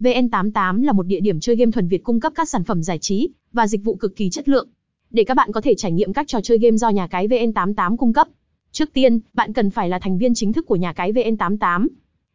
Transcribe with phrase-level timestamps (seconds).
[0.00, 2.98] VN88 là một địa điểm chơi game thuần Việt cung cấp các sản phẩm giải
[2.98, 4.68] trí và dịch vụ cực kỳ chất lượng
[5.10, 7.96] để các bạn có thể trải nghiệm các trò chơi game do nhà cái VN88
[7.96, 8.28] cung cấp.
[8.72, 11.88] Trước tiên, bạn cần phải là thành viên chính thức của nhà cái VN88.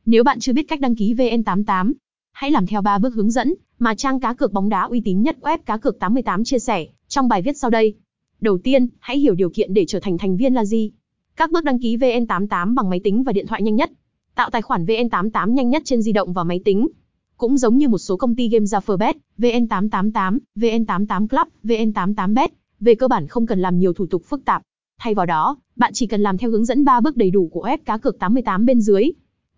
[0.05, 1.94] Nếu bạn chưa biết cách đăng ký VN88,
[2.31, 5.22] hãy làm theo 3 bước hướng dẫn mà trang cá cược bóng đá uy tín
[5.22, 7.94] nhất web cá cược 88 chia sẻ trong bài viết sau đây.
[8.42, 10.92] Đầu tiên, hãy hiểu điều kiện để trở thành thành viên là gì.
[11.36, 13.92] Các bước đăng ký VN88 bằng máy tính và điện thoại nhanh nhất.
[14.36, 16.88] Tạo tài khoản VN88 nhanh nhất trên di động và máy tính.
[17.44, 22.47] Cũng giống như một số công ty game ra Ferbet, VN888, VN88 Club, VN88Bet,
[22.79, 24.61] về cơ bản không cần làm nhiều thủ tục phức tạp.
[24.99, 27.67] Thay vào đó, bạn chỉ cần làm theo hướng dẫn 3 bước đầy đủ của
[27.67, 29.11] web cá cược 88 bên dưới.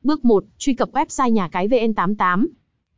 [0.03, 2.47] Bước 1, truy cập website nhà cái VN88.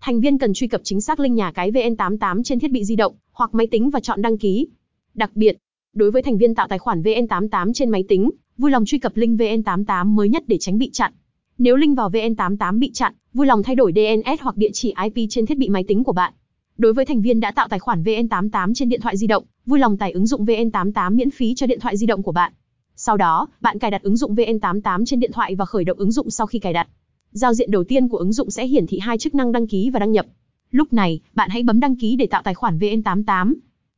[0.01, 2.95] Thành viên cần truy cập chính xác link nhà cái VN88 trên thiết bị di
[2.95, 4.67] động hoặc máy tính và chọn đăng ký.
[5.13, 5.57] Đặc biệt,
[5.93, 9.17] đối với thành viên tạo tài khoản VN88 trên máy tính, vui lòng truy cập
[9.17, 11.13] link VN88 mới nhất để tránh bị chặn.
[11.57, 15.27] Nếu link vào VN88 bị chặn, vui lòng thay đổi DNS hoặc địa chỉ IP
[15.29, 16.33] trên thiết bị máy tính của bạn.
[16.77, 19.79] Đối với thành viên đã tạo tài khoản VN88 trên điện thoại di động, vui
[19.79, 22.53] lòng tải ứng dụng VN88 miễn phí cho điện thoại di động của bạn.
[22.95, 26.11] Sau đó, bạn cài đặt ứng dụng VN88 trên điện thoại và khởi động ứng
[26.11, 26.87] dụng sau khi cài đặt.
[27.31, 29.89] Giao diện đầu tiên của ứng dụng sẽ hiển thị hai chức năng đăng ký
[29.89, 30.25] và đăng nhập.
[30.71, 33.53] Lúc này, bạn hãy bấm đăng ký để tạo tài khoản VN88.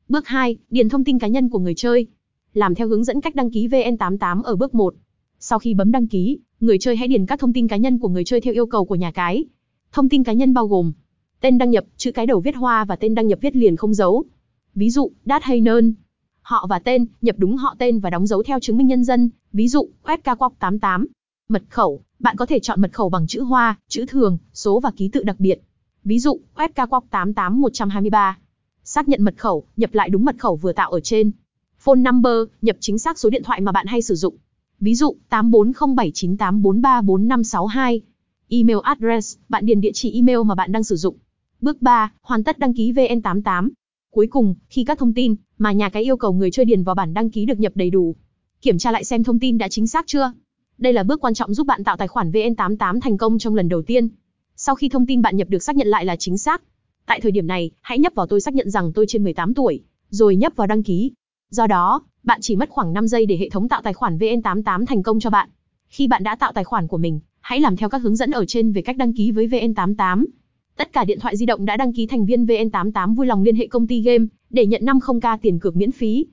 [0.09, 2.07] Bước 2, điền thông tin cá nhân của người chơi.
[2.53, 4.93] Làm theo hướng dẫn cách đăng ký VN88 ở bước 1.
[5.39, 8.09] Sau khi bấm đăng ký, người chơi hãy điền các thông tin cá nhân của
[8.09, 9.45] người chơi theo yêu cầu của nhà cái.
[9.91, 10.91] Thông tin cá nhân bao gồm
[11.41, 13.93] tên đăng nhập, chữ cái đầu viết hoa và tên đăng nhập viết liền không
[13.93, 14.25] dấu.
[14.75, 15.93] Ví dụ, đát hay nơn.
[16.41, 19.29] Họ và tên, nhập đúng họ tên và đóng dấu theo chứng minh nhân dân,
[19.53, 21.05] ví dụ, FK88.
[21.49, 24.91] Mật khẩu, bạn có thể chọn mật khẩu bằng chữ hoa, chữ thường, số và
[24.97, 25.61] ký tự đặc biệt.
[26.03, 28.33] Ví dụ, FK88123.
[28.83, 31.31] Xác nhận mật khẩu, nhập lại đúng mật khẩu vừa tạo ở trên.
[31.79, 34.35] Phone number, nhập chính xác số điện thoại mà bạn hay sử dụng.
[34.79, 37.99] Ví dụ, 840798434562.
[38.49, 41.15] Email address, bạn điền địa chỉ email mà bạn đang sử dụng.
[41.61, 43.69] Bước 3, hoàn tất đăng ký VN88.
[44.11, 46.95] Cuối cùng, khi các thông tin mà nhà cái yêu cầu người chơi điền vào
[46.95, 48.15] bản đăng ký được nhập đầy đủ,
[48.61, 50.33] kiểm tra lại xem thông tin đã chính xác chưa.
[50.77, 53.69] Đây là bước quan trọng giúp bạn tạo tài khoản VN88 thành công trong lần
[53.69, 54.07] đầu tiên.
[54.55, 56.61] Sau khi thông tin bạn nhập được xác nhận lại là chính xác,
[57.05, 59.83] tại thời điểm này, hãy nhấp vào tôi xác nhận rằng tôi trên 18 tuổi,
[60.09, 61.11] rồi nhấp vào đăng ký.
[61.49, 64.85] Do đó, bạn chỉ mất khoảng 5 giây để hệ thống tạo tài khoản VN88
[64.85, 65.49] thành công cho bạn.
[65.87, 68.45] Khi bạn đã tạo tài khoản của mình, hãy làm theo các hướng dẫn ở
[68.45, 70.25] trên về cách đăng ký với VN88.
[70.77, 73.55] Tất cả điện thoại di động đã đăng ký thành viên VN88 vui lòng liên
[73.55, 76.25] hệ công ty game để nhận 50k tiền cược miễn phí.